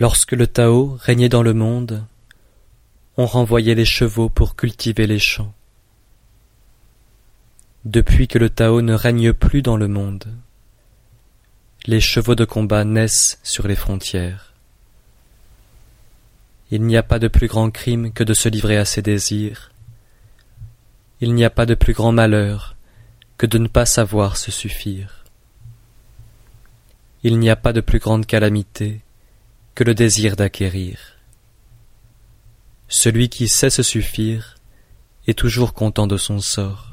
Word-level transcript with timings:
Lorsque 0.00 0.32
le 0.32 0.46
Tao 0.46 0.96
régnait 0.98 1.28
dans 1.28 1.42
le 1.42 1.52
monde, 1.52 2.06
on 3.18 3.26
renvoyait 3.26 3.74
les 3.74 3.84
chevaux 3.84 4.30
pour 4.30 4.56
cultiver 4.56 5.06
les 5.06 5.18
champs. 5.18 5.52
Depuis 7.84 8.26
que 8.26 8.38
le 8.38 8.48
Tao 8.48 8.80
ne 8.80 8.94
règne 8.94 9.34
plus 9.34 9.60
dans 9.60 9.76
le 9.76 9.88
monde, 9.88 10.24
les 11.84 12.00
chevaux 12.00 12.34
de 12.34 12.46
combat 12.46 12.84
naissent 12.84 13.38
sur 13.42 13.68
les 13.68 13.76
frontières. 13.76 14.54
Il 16.70 16.86
n'y 16.86 16.96
a 16.96 17.02
pas 17.02 17.18
de 17.18 17.28
plus 17.28 17.48
grand 17.48 17.70
crime 17.70 18.10
que 18.10 18.24
de 18.24 18.32
se 18.32 18.48
livrer 18.48 18.78
à 18.78 18.86
ses 18.86 19.02
désirs. 19.02 19.70
Il 21.20 21.34
n'y 21.34 21.44
a 21.44 21.50
pas 21.50 21.66
de 21.66 21.74
plus 21.74 21.92
grand 21.92 22.12
malheur 22.12 22.74
que 23.36 23.44
de 23.44 23.58
ne 23.58 23.68
pas 23.68 23.84
savoir 23.84 24.38
se 24.38 24.50
suffire. 24.50 25.26
Il 27.22 27.38
n'y 27.38 27.50
a 27.50 27.56
pas 27.56 27.74
de 27.74 27.82
plus 27.82 27.98
grande 27.98 28.24
calamité 28.24 29.02
que 29.80 29.84
le 29.84 29.94
désir 29.94 30.36
d'acquérir. 30.36 30.98
Celui 32.86 33.30
qui 33.30 33.48
sait 33.48 33.70
se 33.70 33.82
suffire 33.82 34.56
est 35.26 35.38
toujours 35.38 35.72
content 35.72 36.06
de 36.06 36.18
son 36.18 36.38
sort. 36.38 36.89